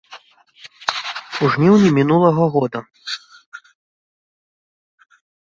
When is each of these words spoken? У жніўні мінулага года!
У 1.43 1.49
жніўні 1.55 1.89
мінулага 1.97 2.43
года! 2.55 2.79